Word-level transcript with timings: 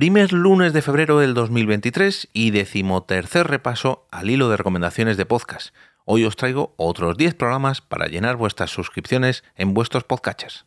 Primer 0.00 0.32
lunes 0.32 0.72
de 0.72 0.80
febrero 0.80 1.18
del 1.18 1.34
2023 1.34 2.30
y 2.32 2.52
decimotercer 2.52 3.48
repaso 3.48 4.06
al 4.10 4.30
hilo 4.30 4.48
de 4.48 4.56
recomendaciones 4.56 5.18
de 5.18 5.26
podcast. 5.26 5.74
Hoy 6.06 6.24
os 6.24 6.36
traigo 6.36 6.72
otros 6.78 7.18
10 7.18 7.34
programas 7.34 7.82
para 7.82 8.06
llenar 8.06 8.36
vuestras 8.36 8.70
suscripciones 8.70 9.44
en 9.56 9.74
vuestros 9.74 10.04
podcatchers. 10.04 10.64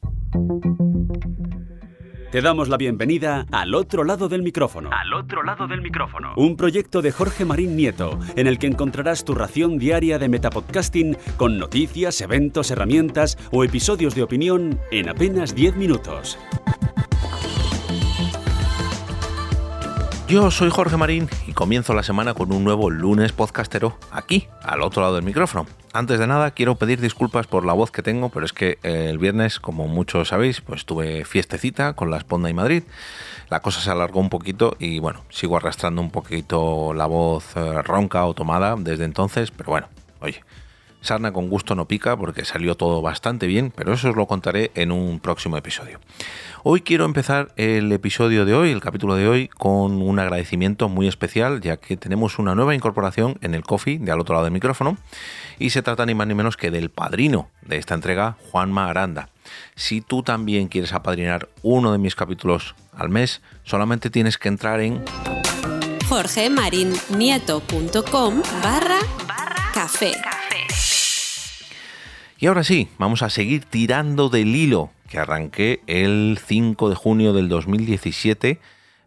Te 2.32 2.42
damos 2.42 2.70
la 2.70 2.78
bienvenida 2.78 3.48
al 3.52 3.74
otro 3.74 4.04
lado 4.04 4.30
del 4.30 4.44
micrófono. 4.44 4.92
Al 4.92 5.12
otro 5.16 5.42
lado 5.42 5.68
del 5.68 5.82
micrófono. 5.82 6.34
Un 6.38 6.56
proyecto 6.56 7.02
de 7.02 7.12
Jorge 7.12 7.44
Marín 7.44 7.76
Nieto, 7.76 8.20
en 8.36 8.46
el 8.46 8.60
que 8.60 8.68
encontrarás 8.68 9.26
tu 9.26 9.34
ración 9.34 9.80
diaria 9.80 10.20
de 10.20 10.30
metapodcasting 10.30 11.18
con 11.38 11.58
noticias, 11.58 12.22
eventos, 12.22 12.70
herramientas 12.70 13.40
o 13.52 13.64
episodios 13.64 14.14
de 14.14 14.22
opinión 14.22 14.80
en 14.92 15.10
apenas 15.10 15.56
10 15.56 15.76
minutos. 15.76 16.38
Yo 20.34 20.50
soy 20.50 20.72
Jorge 20.72 20.98
Marín 20.98 21.30
y 21.46 21.54
comienzo 21.54 21.94
la 21.94 22.02
semana 22.02 22.34
con 22.34 22.52
un 22.52 22.64
nuevo 22.64 22.90
lunes 22.90 23.32
podcastero 23.32 24.00
aquí, 24.10 24.48
al 24.64 24.82
otro 24.82 25.04
lado 25.04 25.14
del 25.14 25.24
micrófono. 25.24 25.68
Antes 25.94 26.18
de 26.18 26.26
nada, 26.26 26.50
quiero 26.50 26.74
pedir 26.74 27.00
disculpas 27.00 27.46
por 27.46 27.68
la 27.68 27.74
voz 27.74 27.92
que 27.92 28.02
tengo, 28.02 28.30
pero 28.30 28.44
es 28.44 28.52
que 28.52 28.80
eh, 28.82 29.10
el 29.12 29.20
viernes, 29.20 29.60
como 29.60 29.88
muchos 29.88 30.30
sabéis, 30.30 30.60
pues 30.60 30.86
tuve 30.86 31.24
fiestecita 31.24 31.94
con 31.94 32.10
la 32.10 32.18
Esponda 32.18 32.50
y 32.50 32.54
Madrid. 32.56 32.82
La 33.52 33.60
cosa 33.60 33.80
se 33.80 33.92
alargó 33.92 34.22
un 34.22 34.32
poquito 34.32 34.76
y 34.80 34.98
bueno, 34.98 35.24
sigo 35.30 35.56
arrastrando 35.56 36.02
un 36.02 36.10
poquito 36.10 36.96
la 36.96 37.06
voz 37.06 37.56
eh, 37.56 37.84
ronca 37.84 38.26
o 38.26 38.34
tomada 38.34 38.76
desde 38.76 39.06
entonces, 39.06 39.52
pero 39.52 39.70
bueno, 39.70 39.88
oye, 40.20 40.44
Sarna 41.04 41.32
con 41.34 41.50
gusto 41.50 41.76
no 41.76 41.86
pica 41.86 42.18
porque 42.18 42.46
salió 42.46 42.76
todo 42.76 43.02
bastante 43.02 43.46
bien, 43.46 43.74
pero 43.76 43.92
eso 43.94 44.10
os 44.10 44.16
lo 44.16 44.26
contaré 44.26 44.72
en 44.74 44.92
un 44.92 45.20
próximo 45.20 45.58
episodio. 45.58 46.00
Hoy 46.64 46.80
quiero 46.80 47.04
empezar 47.04 47.52
el 47.58 47.92
episodio 47.92 48.46
de 48.46 48.54
hoy, 48.54 48.72
el 48.72 48.80
capítulo 48.80 49.16
de 49.16 49.28
hoy, 49.28 49.50
con 49.50 50.02
un 50.02 50.18
agradecimiento 50.18 50.88
muy 50.88 51.10
especial, 51.10 51.60
ya 51.60 51.76
que 51.76 51.98
tenemos 51.98 52.40
una 52.40 52.56
nueva 52.56 52.74
incorporación 52.74 53.38
en 53.42 53.54
el 53.54 53.64
coffee 53.64 54.00
de 54.00 54.14
al 54.14 54.22
otro 54.22 54.36
lado 54.36 54.46
del 54.46 54.54
micrófono, 54.54 54.96
y 55.60 55.72
se 55.72 55.82
trata 55.82 56.06
ni 56.06 56.16
más 56.16 56.28
ni 56.28 56.36
menos 56.36 56.56
que 56.56 56.72
del 56.72 56.90
padrino 56.90 57.50
de 57.64 57.80
esta 57.80 57.96
entrega, 57.96 58.38
Juanma 58.50 58.90
Aranda. 58.90 59.28
Si 59.76 60.00
tú 60.00 60.24
también 60.24 60.70
quieres 60.70 60.94
apadrinar 60.94 61.50
uno 61.64 61.92
de 61.92 61.98
mis 61.98 62.16
capítulos 62.16 62.76
al 62.94 63.10
mes, 63.10 63.42
solamente 63.64 64.10
tienes 64.10 64.38
que 64.38 64.48
entrar 64.48 64.80
en 64.80 65.04
jorgemarinieto.com 66.08 68.42
barra 68.64 69.00
café. 69.74 70.14
Y 72.44 72.48
ahora 72.48 72.66
sí, 72.66 72.90
vamos 72.98 73.24
a 73.24 73.30
seguir 73.30 73.64
tirando 73.64 74.28
del 74.28 74.54
hilo 74.54 74.92
que 75.08 75.18
arranqué 75.18 75.80
el 75.88 76.38
5 76.46 76.90
de 76.90 76.96
junio 76.96 77.32
del 77.32 77.48
2017 77.48 78.60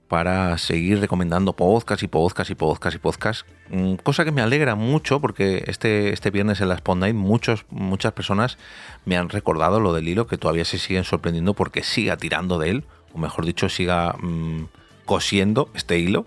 para 0.09 0.57
seguir 0.57 1.01
recomendando 1.01 1.53
podcast 1.53 2.03
y 2.03 2.09
podcast 2.09 2.51
y 2.51 2.55
podcast 2.55 2.97
y 2.97 2.99
podcast. 2.99 3.47
Mm, 3.69 3.97
cosa 3.97 4.25
que 4.25 4.33
me 4.33 4.41
alegra 4.41 4.75
mucho 4.75 5.21
porque 5.21 5.65
este, 5.67 6.15
este 6.15 6.31
viernes 6.31 6.63
en 6.63 6.71
la 6.71 6.79
Spawn 6.79 7.01
Night 7.01 7.15
muchos, 7.15 7.67
muchas 7.69 8.15
personas 8.15 8.57
me 9.05 9.19
han 9.19 9.29
recordado 9.29 9.81
lo 9.81 9.93
del 9.93 10.09
hilo 10.09 10.27
que 10.27 10.39
todavía 10.39 10.65
se 10.65 10.79
siguen 10.79 11.05
sorprendiendo 11.05 11.53
porque 11.53 11.83
siga 11.83 12.17
tirando 12.17 12.59
de 12.59 12.71
él, 12.71 12.85
o 13.13 13.19
mejor 13.19 13.45
dicho, 13.45 13.69
siga 13.69 14.15
mm, 14.19 14.65
cosiendo 15.07 15.71
este 15.75 15.99
hilo 15.99 16.27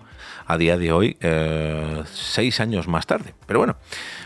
a 0.49 0.57
día 0.57 0.79
de 0.79 0.91
hoy, 0.91 1.15
eh, 1.21 2.01
seis 2.11 2.59
años 2.59 2.87
más 2.87 3.05
tarde. 3.05 3.35
Pero 3.45 3.59
bueno, 3.59 3.75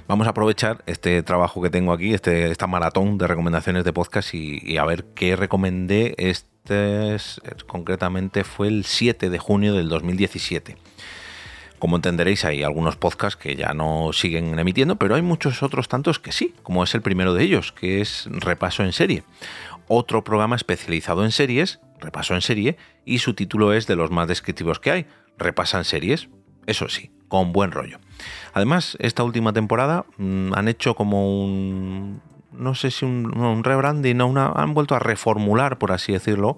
vamos 0.08 0.26
a 0.26 0.30
aprovechar 0.30 0.82
este 0.86 1.22
trabajo 1.22 1.62
que 1.62 1.70
tengo 1.70 1.92
aquí, 1.92 2.14
este, 2.14 2.50
esta 2.50 2.66
maratón 2.66 3.18
de 3.18 3.28
recomendaciones 3.28 3.84
de 3.84 3.92
podcast 3.92 4.34
y, 4.34 4.78
a 4.78 4.86
ver 4.86 5.04
qué 5.16 5.36
recomendé. 5.36 6.16
Este 6.18 7.18
concretamente 7.68 8.46
fue 8.46 8.70
el 8.70 8.86
7 8.86 9.30
de 9.30 9.38
junio 9.38 9.74
del 9.74 9.90
2017. 9.90 10.78
Como 11.78 11.98
entenderéis, 11.98 12.46
hay 12.46 12.64
algunos 12.64 12.96
podcasts 12.96 13.36
que 13.36 13.58
ya 13.58 13.74
no 13.74 14.12
siguen 14.14 14.58
emitiendo, 14.58 14.96
pero 14.96 15.16
hay 15.16 15.22
muchos 15.22 15.62
otros 15.62 15.90
tantos 15.90 16.20
que 16.20 16.32
sí, 16.32 16.56
como 16.64 16.86
es 16.86 16.96
el 16.96 17.02
primero 17.02 17.34
de 17.34 17.44
ellos, 17.44 17.74
que 17.74 18.00
es 18.00 18.30
Repaso 18.32 18.86
en 18.86 18.94
serie. 18.94 19.26
Otro 19.90 20.24
programa 20.24 20.56
especializado 20.56 21.26
en 21.26 21.34
series, 21.34 21.82
Repaso 22.04 22.36
en 22.36 22.42
serie, 22.42 22.78
y 23.06 23.20
su 23.20 23.34
título 23.34 23.72
es 23.72 23.88
de 23.88 23.96
los 23.96 24.12
más 24.12 24.28
descriptivos 24.28 24.80
que 24.80 24.92
hay, 24.92 25.06
repasan 25.38 25.86
series, 25.86 26.28
eso 26.68 26.90
sí, 26.90 27.12
con 27.30 27.54
buen 27.54 27.72
rollo. 27.72 28.00
Además, 28.54 28.98
esta 29.00 29.24
última 29.24 29.54
temporada 29.54 30.06
mm, 30.18 30.54
han 30.54 30.68
hecho 30.68 30.96
como 30.96 31.44
un, 31.46 32.22
no 32.52 32.76
sé 32.76 32.92
si 32.92 33.06
un, 33.06 33.64
rebranding, 33.64 34.22
una, 34.22 34.48
han 34.48 34.74
vuelto 34.74 34.96
a 34.96 35.00
reformular, 35.00 35.78
por 35.78 35.94
así 35.94 36.12
decirlo, 36.12 36.58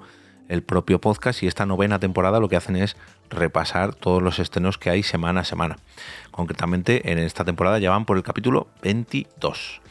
el 0.49 0.63
propio 0.63 0.99
podcast 0.99 1.43
y 1.43 1.47
esta 1.47 1.65
novena 1.65 1.99
temporada 1.99 2.39
lo 2.39 2.49
que 2.49 2.55
hacen 2.55 2.75
es 2.75 2.97
repasar 3.29 3.93
todos 3.93 4.21
los 4.21 4.39
estrenos 4.39 4.77
que 4.77 4.89
hay 4.89 5.03
semana 5.03 5.41
a 5.41 5.45
semana. 5.45 5.77
Concretamente, 6.31 7.11
en 7.11 7.19
esta 7.19 7.45
temporada 7.45 7.79
ya 7.79 7.91
van 7.91 8.05
por 8.05 8.17
el 8.17 8.23
capítulo 8.23 8.67
22. 8.81 9.81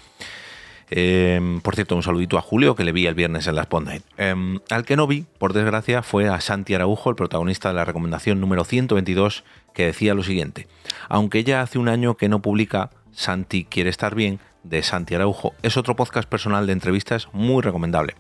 Em, 0.96 1.60
por 1.60 1.74
cierto, 1.74 1.96
un 1.96 2.04
saludito 2.04 2.38
a 2.38 2.40
Julio 2.40 2.76
que 2.76 2.84
le 2.84 2.92
vi 2.92 3.08
el 3.08 3.16
viernes 3.16 3.48
en 3.48 3.56
la 3.56 3.64
Spotlight. 3.64 4.04
Em, 4.16 4.60
al 4.70 4.84
que 4.84 4.94
no 4.94 5.08
vi, 5.08 5.26
por 5.38 5.52
desgracia, 5.52 6.04
fue 6.04 6.28
a 6.28 6.40
Santi 6.40 6.72
Araujo, 6.72 7.10
el 7.10 7.16
protagonista 7.16 7.68
de 7.68 7.74
la 7.74 7.84
recomendación 7.84 8.40
número 8.40 8.62
122, 8.62 9.42
que 9.72 9.86
decía 9.86 10.14
lo 10.14 10.22
siguiente. 10.22 10.68
Aunque 11.08 11.42
ya 11.42 11.62
hace 11.62 11.80
un 11.80 11.88
año 11.88 12.16
que 12.16 12.28
no 12.28 12.42
publica 12.42 12.90
Santi 13.10 13.64
quiere 13.64 13.90
estar 13.90 14.14
bien, 14.14 14.38
de 14.62 14.84
Santi 14.84 15.16
Araujo, 15.16 15.52
es 15.62 15.76
otro 15.76 15.96
podcast 15.96 16.28
personal 16.28 16.68
de 16.68 16.74
entrevistas 16.74 17.26
muy 17.32 17.60
recomendable. 17.60 18.14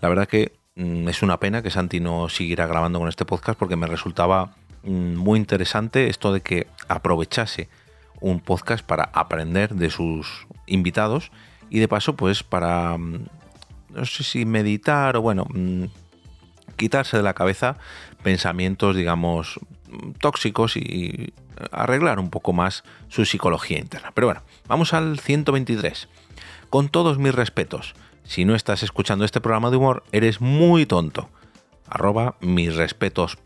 La 0.00 0.08
verdad 0.08 0.26
que 0.26 0.50
mm, 0.74 1.08
es 1.08 1.22
una 1.22 1.38
pena 1.38 1.62
que 1.62 1.70
Santi 1.70 2.00
no 2.00 2.28
siguiera 2.28 2.66
grabando 2.66 2.98
con 2.98 3.08
este 3.08 3.24
podcast 3.24 3.56
porque 3.56 3.76
me 3.76 3.86
resultaba 3.86 4.56
mm, 4.82 5.14
muy 5.14 5.38
interesante 5.38 6.08
esto 6.08 6.32
de 6.32 6.40
que 6.40 6.66
aprovechase 6.88 7.68
un 8.20 8.40
podcast 8.40 8.84
para 8.84 9.04
aprender 9.12 9.76
de 9.76 9.90
sus 9.90 10.48
invitados 10.66 11.30
y 11.70 11.78
de 11.78 11.88
paso 11.88 12.14
pues 12.16 12.42
para, 12.42 12.98
mm, 12.98 13.26
no 13.94 14.04
sé 14.04 14.24
si 14.24 14.44
meditar 14.44 15.16
o 15.16 15.22
bueno, 15.22 15.46
mm, 15.48 15.84
quitarse 16.76 17.16
de 17.16 17.22
la 17.22 17.34
cabeza 17.34 17.78
pensamientos 18.22 18.96
digamos 18.96 19.58
tóxicos 20.20 20.76
y 20.76 21.32
arreglar 21.72 22.18
un 22.18 22.30
poco 22.30 22.52
más 22.52 22.84
su 23.08 23.24
psicología 23.24 23.78
interna. 23.78 24.12
Pero 24.14 24.26
bueno, 24.28 24.42
vamos 24.66 24.94
al 24.94 25.18
123. 25.18 26.08
Con 26.68 26.88
todos 26.88 27.18
mis 27.18 27.34
respetos, 27.34 27.94
si 28.24 28.44
no 28.44 28.54
estás 28.54 28.82
escuchando 28.82 29.24
este 29.24 29.40
programa 29.40 29.70
de 29.70 29.76
humor, 29.76 30.04
eres 30.12 30.40
muy 30.40 30.86
tonto. 30.86 31.28
Arroba 31.88 32.36
mis 32.40 32.76
respetos. 32.76 33.36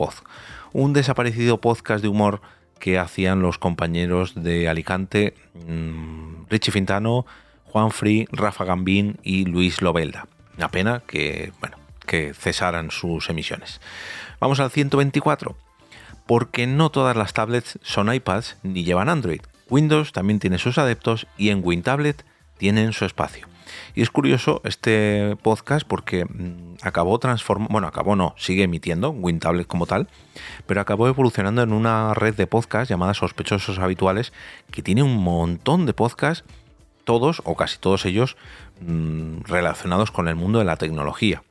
Un 0.73 0.93
desaparecido 0.93 1.61
podcast 1.61 2.03
de 2.03 2.09
humor 2.09 2.43
que 2.79 2.99
hacían 2.99 3.41
los 3.41 3.59
compañeros 3.59 4.35
de 4.35 4.69
Alicante, 4.69 5.35
mm, 5.67 6.47
Richie 6.51 6.73
Fintano, 6.73 7.25
Juan 7.75 7.91
Free, 7.91 8.29
Rafa 8.31 8.65
Gambín 8.65 9.19
y 9.25 9.47
Luis 9.47 9.83
Lobelda. 9.83 10.29
Una 10.57 10.69
pena 10.69 11.03
que, 11.09 11.53
bueno, 11.59 11.77
que 12.07 12.33
cesaran 12.33 12.93
sus 12.93 13.29
emisiones. 13.29 13.81
Vamos 14.39 14.61
al 14.61 14.71
124. 14.71 15.57
Porque 16.25 16.69
no 16.69 16.91
todas 16.91 17.17
las 17.17 17.33
tablets 17.33 17.81
son 17.83 18.15
iPads 18.15 18.59
ni 18.63 18.85
llevan 18.85 19.09
Android. 19.09 19.41
Windows 19.69 20.13
también 20.13 20.39
tiene 20.39 20.59
sus 20.59 20.79
adeptos 20.79 21.27
y 21.37 21.49
en 21.49 21.63
WinTablet 21.65 22.25
tienen 22.59 22.93
su 22.93 23.07
espacio. 23.07 23.49
Y 23.97 24.03
es 24.03 24.11
curioso 24.11 24.61
este 24.63 25.37
podcast 25.43 25.85
porque 25.85 26.27
mm, 26.27 26.77
acabó 26.81 27.19
transformando, 27.19 27.73
bueno, 27.73 27.89
acabó 27.89 28.15
no, 28.15 28.37
sigue 28.39 28.63
emitiendo 28.63 29.11
WinTablet 29.11 29.67
como 29.67 29.87
tal, 29.87 30.07
pero 30.69 30.81
acabó 30.81 31.09
evolucionando 31.09 31.65
en 31.65 31.73
una 31.73 32.15
red 32.15 32.37
de 32.37 32.47
podcast 32.47 32.89
llamada 32.89 33.15
Sospechosos 33.15 33.81
Habituales 33.81 34.33
que 34.71 34.83
tiene 34.83 35.03
un 35.03 35.17
montón 35.17 35.87
de 35.87 35.93
podcasts 35.93 36.45
todos 37.05 37.43
o 37.45 37.57
casi 37.57 37.79
todos 37.79 38.05
ellos 38.05 38.37
mm, 38.81 39.43
relacionados 39.45 40.11
con 40.11 40.29
el 40.29 40.37
mundo 40.37 40.59
de 40.59 40.65
la 40.65 40.77
tecnología. 40.77 41.43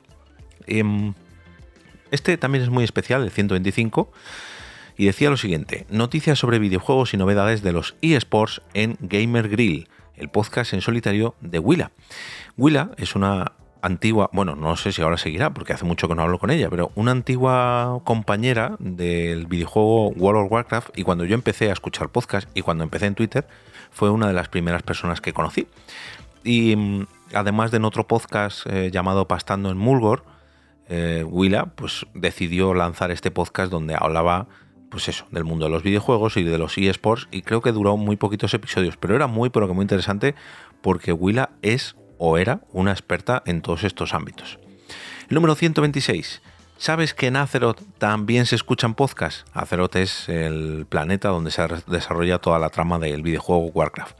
Em, 0.66 1.14
este 2.10 2.36
también 2.36 2.64
es 2.64 2.70
muy 2.70 2.84
especial, 2.84 3.22
el 3.22 3.30
125, 3.30 4.12
y 4.96 5.06
decía 5.06 5.30
lo 5.30 5.36
siguiente, 5.36 5.86
noticias 5.90 6.38
sobre 6.38 6.58
videojuegos 6.58 7.14
y 7.14 7.16
novedades 7.16 7.62
de 7.62 7.72
los 7.72 7.96
eSports 8.02 8.62
en 8.74 8.96
Gamer 9.00 9.48
Grill, 9.48 9.88
el 10.16 10.28
podcast 10.28 10.72
en 10.72 10.80
solitario 10.80 11.34
de 11.40 11.58
Willa. 11.58 11.90
Willa 12.56 12.90
es 12.96 13.16
una 13.16 13.52
antigua, 13.84 14.30
bueno, 14.32 14.56
no 14.56 14.76
sé 14.76 14.92
si 14.92 15.02
ahora 15.02 15.18
seguirá 15.18 15.52
porque 15.52 15.74
hace 15.74 15.84
mucho 15.84 16.08
que 16.08 16.14
no 16.14 16.22
hablo 16.22 16.38
con 16.38 16.50
ella, 16.50 16.70
pero 16.70 16.90
una 16.94 17.10
antigua 17.10 18.00
compañera 18.04 18.76
del 18.78 19.46
videojuego 19.46 20.08
World 20.08 20.46
of 20.46 20.52
Warcraft 20.52 20.98
y 20.98 21.02
cuando 21.02 21.24
yo 21.26 21.34
empecé 21.34 21.68
a 21.68 21.74
escuchar 21.74 22.08
podcast 22.08 22.48
y 22.54 22.62
cuando 22.62 22.82
empecé 22.82 23.06
en 23.06 23.14
Twitter, 23.14 23.46
fue 23.90 24.08
una 24.10 24.26
de 24.26 24.32
las 24.32 24.48
primeras 24.48 24.82
personas 24.82 25.20
que 25.20 25.34
conocí. 25.34 25.68
Y 26.44 26.74
mm, 26.76 27.06
además 27.34 27.70
de 27.70 27.76
en 27.76 27.84
otro 27.84 28.06
podcast 28.06 28.66
eh, 28.66 28.90
llamado 28.90 29.28
Pastando 29.28 29.70
en 29.70 29.76
Mulgore, 29.76 30.22
eh, 30.88 31.22
Willa 31.26 31.66
pues 31.66 32.06
decidió 32.14 32.72
lanzar 32.72 33.10
este 33.10 33.30
podcast 33.30 33.70
donde 33.70 33.96
hablaba 33.98 34.46
pues 34.90 35.08
eso, 35.08 35.26
del 35.30 35.44
mundo 35.44 35.66
de 35.66 35.72
los 35.72 35.82
videojuegos 35.82 36.36
y 36.36 36.44
de 36.44 36.56
los 36.56 36.78
eSports 36.78 37.28
y 37.30 37.42
creo 37.42 37.60
que 37.60 37.72
duró 37.72 37.96
muy 37.96 38.16
poquitos 38.16 38.54
episodios, 38.54 38.96
pero 38.96 39.14
era 39.14 39.26
muy 39.26 39.50
pero 39.50 39.66
que 39.66 39.74
muy 39.74 39.82
interesante 39.82 40.34
porque 40.80 41.12
Willa 41.12 41.50
es 41.62 41.96
o 42.24 42.38
era 42.38 42.60
una 42.72 42.90
experta 42.92 43.42
en 43.44 43.60
todos 43.60 43.84
estos 43.84 44.14
ámbitos. 44.14 44.58
El 45.28 45.34
número 45.34 45.54
126. 45.54 46.40
¿Sabes 46.78 47.14
que 47.14 47.26
en 47.26 47.36
Azeroth 47.36 47.80
también 47.98 48.46
se 48.46 48.56
escuchan 48.56 48.94
podcasts? 48.94 49.44
Azeroth 49.52 49.96
es 49.96 50.28
el 50.28 50.86
planeta 50.88 51.28
donde 51.28 51.50
se 51.50 51.62
desarrolla 51.86 52.38
toda 52.38 52.58
la 52.58 52.70
trama 52.70 52.98
del 52.98 53.22
videojuego 53.22 53.66
Warcraft. 53.66 54.16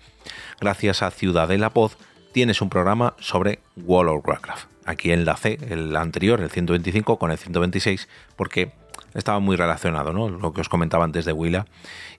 Gracias 0.60 1.02
a 1.02 1.10
Ciudadela 1.10 1.70
Pod 1.70 1.92
tienes 2.32 2.60
un 2.60 2.68
programa 2.68 3.14
sobre 3.18 3.60
World 3.76 4.10
of 4.10 4.28
Warcraft. 4.28 4.68
Aquí 4.84 5.10
enlacé 5.10 5.58
el 5.70 5.96
anterior, 5.96 6.40
el 6.40 6.50
125, 6.50 7.18
con 7.18 7.30
el 7.30 7.38
126, 7.38 8.08
porque 8.36 8.72
estaba 9.14 9.40
muy 9.40 9.56
relacionado, 9.56 10.12
¿no? 10.12 10.28
Lo 10.28 10.52
que 10.52 10.60
os 10.60 10.68
comentaba 10.68 11.04
antes 11.04 11.24
de 11.24 11.32
Willa 11.32 11.66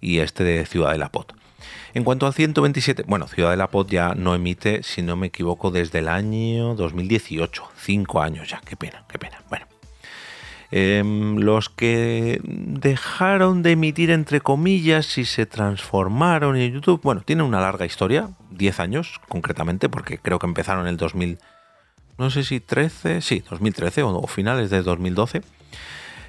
y 0.02 0.20
este 0.20 0.44
de 0.44 0.66
Ciudadela 0.66 1.10
Pod. 1.10 1.28
En 1.94 2.04
cuanto 2.04 2.28
al 2.28 2.34
127, 2.34 3.04
bueno, 3.08 3.28
Ciudadela 3.28 3.70
Pod 3.70 3.90
ya 3.90 4.16
no 4.16 4.36
emite, 4.36 4.84
si 4.84 5.02
no 5.02 5.16
me 5.16 5.28
equivoco, 5.28 5.72
desde 5.72 6.00
el 6.00 6.08
año 6.08 6.76
2018, 6.76 7.64
cinco 7.78 8.22
años 8.22 8.50
ya, 8.50 8.62
qué 8.66 8.76
pena, 8.76 9.06
qué 9.08 9.18
pena. 9.18 9.42
Bueno, 9.50 9.66
Em, 10.72 11.38
los 11.38 11.70
que 11.70 12.42
dejaron 12.44 13.62
de 13.62 13.72
emitir 13.72 14.10
entre 14.12 14.42
comillas 14.42 15.18
y 15.18 15.26
se 15.26 15.46
transformaron 15.46 16.58
en 16.58 16.74
YouTube, 16.74 17.02
bueno, 17.04 17.22
tienen 17.22 17.46
una 17.46 17.62
larga 17.62 17.86
historia, 17.86 18.30
10 18.52 18.80
años 18.80 19.22
concretamente, 19.30 19.90
porque 19.90 20.18
creo 20.18 20.40
que 20.40 20.48
empezaron 20.48 20.84
en 20.84 20.90
el 20.90 20.98
2000, 20.98 21.38
no 22.18 22.30
sé 22.30 22.44
si 22.44 22.60
13, 22.60 23.22
sí, 23.22 23.44
2013 23.50 24.04
o, 24.04 24.28
finales 24.28 24.70
de 24.70 24.82
2012. 24.82 25.44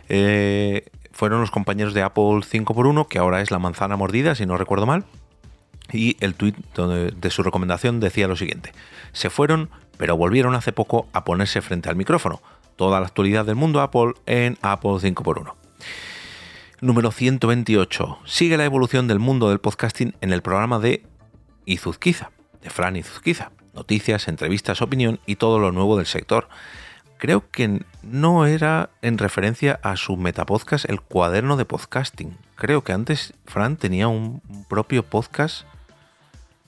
Eh, 0.09 0.85
fueron 1.13 1.41
los 1.41 1.51
compañeros 1.51 1.95
de 1.95 2.03
Apple 2.03 2.43
5x1, 2.43 3.09
que 3.09 3.19
ahora 3.19 3.41
es 3.41 3.51
la 3.51 3.59
manzana 3.59 3.97
mordida, 3.97 4.35
si 4.35 4.45
no 4.45 4.57
recuerdo 4.59 4.87
mal. 4.87 5.07
Y 5.93 6.17
el 6.21 6.35
tweet 6.35 6.55
de 6.77 7.31
su 7.31 7.43
recomendación 7.43 8.01
decía 8.01 8.29
lo 8.29 8.37
siguiente: 8.37 8.73
Se 9.13 9.31
fueron, 9.31 9.71
pero 9.97 10.17
volvieron 10.17 10.55
hace 10.55 10.73
poco 10.73 11.09
a 11.13 11.25
ponerse 11.25 11.61
frente 11.63 11.89
al 11.89 11.97
micrófono 11.97 12.41
toda 12.77 13.01
la 13.01 13.07
actualidad 13.07 13.45
del 13.45 13.57
mundo 13.57 13.81
Apple 13.81 14.13
en 14.27 14.59
Apple 14.63 14.91
5x1. 14.91 15.55
Número 16.81 17.11
128. 17.11 18.19
Sigue 18.27 18.57
la 18.57 18.67
evolución 18.67 19.09
del 19.09 19.19
mundo 19.19 19.49
del 19.49 19.61
podcasting 19.61 20.15
en 20.21 20.33
el 20.33 20.43
programa 20.43 20.79
de 20.79 21.03
Izuzquiza, 21.65 22.31
de 22.63 22.71
Fran 22.71 22.97
Izuzquiza. 22.97 23.51
Noticias, 23.75 24.29
entrevistas, 24.29 24.83
opinión 24.83 25.21
y 25.27 25.37
todo 25.37 25.59
lo 25.59 25.73
nuevo 25.73 25.97
del 25.97 26.07
sector. 26.07 26.49
Creo 27.19 27.51
que 27.51 27.83
no 28.03 28.47
era 28.47 28.91
en 29.01 29.17
referencia 29.17 29.81
a 29.83 29.97
su 29.97 30.17
metapodcast 30.19 30.89
el 30.89 31.01
cuaderno 31.01 31.57
de 31.57 31.65
podcasting. 31.65 32.37
Creo 32.57 32.85
que 32.85 32.93
antes 32.93 33.33
Fran 33.47 33.77
tenía 33.77 34.09
un 34.09 34.43
propio 34.69 35.03
podcast, 35.03 35.67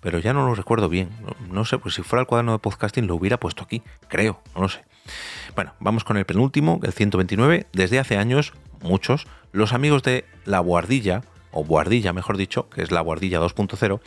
pero 0.00 0.18
ya 0.18 0.32
no 0.32 0.46
lo 0.46 0.54
recuerdo 0.54 0.88
bien. 0.88 1.10
No, 1.50 1.64
sé, 1.64 1.78
pues 1.78 1.94
si 1.94 2.02
fuera 2.02 2.20
el 2.20 2.26
cuaderno 2.26 2.52
de 2.52 2.58
podcasting 2.58 3.06
lo 3.06 3.14
hubiera 3.14 3.38
puesto 3.38 3.64
aquí. 3.64 3.82
Creo, 4.08 4.40
no 4.54 4.62
lo 4.62 4.68
sé. 4.68 4.84
Bueno, 5.54 5.72
vamos 5.80 6.04
con 6.04 6.16
el 6.16 6.24
penúltimo, 6.24 6.80
el 6.82 6.92
129. 6.92 7.66
Desde 7.72 7.98
hace 7.98 8.16
años, 8.16 8.52
muchos, 8.82 9.26
los 9.52 9.72
amigos 9.72 10.02
de 10.02 10.24
La 10.44 10.60
Guardilla, 10.60 11.22
o 11.50 11.64
Guardilla 11.64 12.12
mejor 12.12 12.36
dicho, 12.36 12.68
que 12.68 12.82
es 12.82 12.90
la 12.90 13.00
Guardilla 13.00 13.40
2.0, 13.40 14.00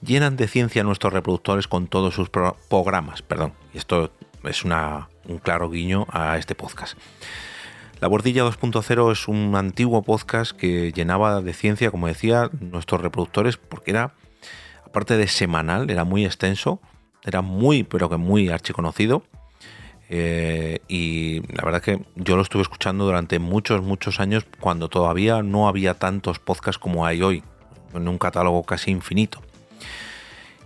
llenan 0.00 0.36
de 0.36 0.48
ciencia 0.48 0.82
nuestros 0.82 1.12
reproductores 1.12 1.68
con 1.68 1.86
todos 1.86 2.14
sus 2.14 2.30
programas. 2.30 3.22
Perdón, 3.22 3.52
y 3.74 3.78
esto 3.78 4.10
es 4.44 4.64
una, 4.64 5.08
un 5.26 5.38
claro 5.38 5.70
guiño 5.70 6.06
a 6.10 6.38
este 6.38 6.54
podcast. 6.54 6.96
La 8.00 8.08
Guardilla 8.08 8.44
2.0 8.44 9.12
es 9.12 9.26
un 9.26 9.56
antiguo 9.56 10.02
podcast 10.02 10.52
que 10.52 10.92
llenaba 10.92 11.40
de 11.40 11.54
ciencia, 11.54 11.90
como 11.90 12.08
decía, 12.08 12.50
nuestros 12.60 13.00
reproductores, 13.00 13.56
porque 13.56 13.90
era, 13.90 14.12
aparte 14.96 15.18
de 15.18 15.28
semanal, 15.28 15.90
era 15.90 16.04
muy 16.04 16.24
extenso, 16.24 16.80
era 17.22 17.42
muy, 17.42 17.82
pero 17.82 18.08
que 18.08 18.16
muy 18.16 18.48
archiconocido 18.48 19.24
eh, 20.08 20.78
y 20.88 21.42
la 21.54 21.66
verdad 21.66 21.82
que 21.82 22.00
yo 22.14 22.34
lo 22.34 22.40
estuve 22.40 22.62
escuchando 22.62 23.04
durante 23.04 23.38
muchos, 23.38 23.82
muchos 23.82 24.20
años 24.20 24.46
cuando 24.58 24.88
todavía 24.88 25.42
no 25.42 25.68
había 25.68 25.92
tantos 25.92 26.38
podcasts 26.38 26.78
como 26.78 27.04
hay 27.04 27.20
hoy, 27.20 27.42
en 27.92 28.08
un 28.08 28.16
catálogo 28.16 28.62
casi 28.62 28.90
infinito. 28.90 29.42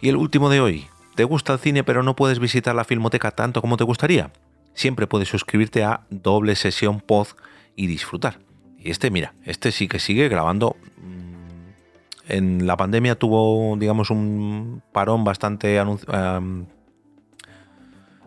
Y 0.00 0.10
el 0.10 0.14
último 0.14 0.48
de 0.48 0.60
hoy, 0.60 0.86
¿te 1.16 1.24
gusta 1.24 1.54
el 1.54 1.58
cine 1.58 1.82
pero 1.82 2.04
no 2.04 2.14
puedes 2.14 2.38
visitar 2.38 2.76
la 2.76 2.84
filmoteca 2.84 3.32
tanto 3.32 3.60
como 3.60 3.76
te 3.76 3.82
gustaría? 3.82 4.30
Siempre 4.74 5.08
puedes 5.08 5.28
suscribirte 5.28 5.82
a 5.82 6.02
Doble 6.08 6.54
Sesión 6.54 7.00
Pod 7.00 7.26
y 7.74 7.88
disfrutar. 7.88 8.38
Y 8.78 8.92
este, 8.92 9.10
mira, 9.10 9.34
este 9.44 9.72
sí 9.72 9.88
que 9.88 9.98
sigue 9.98 10.28
grabando. 10.28 10.76
En 12.30 12.66
la 12.66 12.76
pandemia 12.76 13.16
tuvo, 13.16 13.76
digamos, 13.76 14.10
un 14.10 14.82
parón 14.92 15.24
bastante 15.24 15.82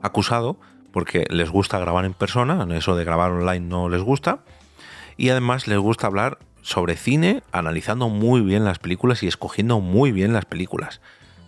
acusado, 0.01 0.59
porque 0.91 1.25
les 1.29 1.49
gusta 1.49 1.79
grabar 1.79 2.05
en 2.05 2.13
persona, 2.13 2.67
eso 2.75 2.95
de 2.95 3.05
grabar 3.05 3.31
online 3.31 3.65
no 3.65 3.89
les 3.89 4.01
gusta, 4.01 4.43
y 5.17 5.29
además 5.29 5.67
les 5.67 5.79
gusta 5.79 6.07
hablar 6.07 6.37
sobre 6.61 6.95
cine, 6.95 7.43
analizando 7.51 8.09
muy 8.09 8.41
bien 8.41 8.65
las 8.65 8.79
películas 8.79 9.23
y 9.23 9.27
escogiendo 9.27 9.79
muy 9.79 10.11
bien 10.11 10.33
las 10.33 10.45
películas. 10.45 11.01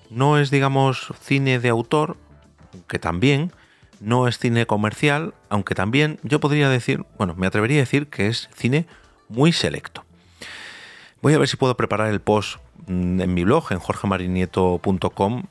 No 0.09 0.37
es, 0.37 0.51
digamos, 0.51 1.13
cine 1.19 1.59
de 1.59 1.69
autor, 1.69 2.17
que 2.87 2.99
también, 2.99 3.51
no 3.99 4.27
es 4.27 4.39
cine 4.39 4.65
comercial, 4.65 5.33
aunque 5.49 5.75
también 5.75 6.19
yo 6.23 6.39
podría 6.39 6.69
decir, 6.69 7.05
bueno, 7.17 7.35
me 7.35 7.47
atrevería 7.47 7.77
a 7.77 7.81
decir 7.81 8.07
que 8.07 8.27
es 8.27 8.49
cine 8.53 8.87
muy 9.29 9.51
selecto. 9.51 10.04
Voy 11.25 11.33
a 11.33 11.39
ver 11.39 11.47
si 11.47 11.57
puedo 11.57 11.75
preparar 11.75 12.09
el 12.09 12.21
post 12.21 12.59
mm, 12.85 13.19
en 13.19 13.33
mi 13.33 13.43
blog, 13.45 13.71
en 13.71 13.79
jorgemarinieto.com, 13.79 15.43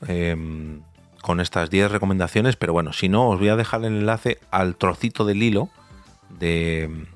con 1.21 1.41
estas 1.41 1.69
10 1.69 1.91
recomendaciones, 1.91 2.55
pero 2.55 2.71
bueno, 2.71 2.93
si 2.93 3.09
no, 3.09 3.27
os 3.27 3.39
voy 3.39 3.49
a 3.49 3.57
dejar 3.57 3.81
el 3.81 3.87
enlace 3.87 4.39
al 4.51 4.77
trocito 4.77 5.25
del 5.25 5.43
hilo 5.43 5.67
de, 6.29 7.07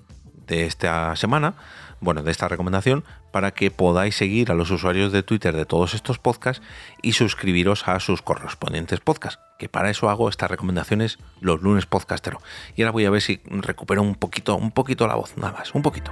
de 0.45 0.65
esta 0.65 1.15
semana, 1.15 1.53
bueno, 2.01 2.21
de 2.21 2.31
esta 2.31 2.49
recomendación, 2.49 3.05
para 3.31 3.51
que 3.51 3.71
podáis 3.71 4.17
seguir 4.17 4.51
a 4.51 4.55
los 4.55 4.71
usuarios 4.71 5.13
de 5.13 5.23
Twitter 5.23 5.55
de 5.55 5.65
todos 5.65 5.93
estos 5.93 6.19
podcasts 6.19 6.61
y 7.01 7.13
suscribiros 7.13 7.87
a 7.87 7.97
sus 8.01 8.21
correspondientes 8.21 8.99
podcasts, 8.99 9.39
que 9.57 9.69
para 9.69 9.89
eso 9.89 10.09
hago 10.09 10.27
estas 10.27 10.51
recomendaciones 10.51 11.17
los 11.39 11.61
lunes 11.61 11.85
podcastero. 11.85 12.41
Y 12.75 12.81
ahora 12.81 12.91
voy 12.91 13.05
a 13.05 13.09
ver 13.09 13.21
si 13.21 13.39
recupero 13.45 14.01
un 14.01 14.15
poquito, 14.15 14.57
un 14.57 14.71
poquito 14.71 15.07
la 15.07 15.15
voz, 15.15 15.37
nada 15.37 15.53
más, 15.53 15.73
un 15.73 15.81
poquito. 15.81 16.11